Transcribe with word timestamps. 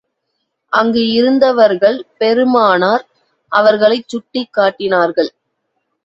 அங்கு 0.73 1.01
இருந்தவர்கள், 1.11 2.07
பெருமானார் 2.17 3.03
அவர்களைச் 3.51 4.07
சுட்டிக் 4.07 4.53
காட்டினார்கள். 4.53 5.29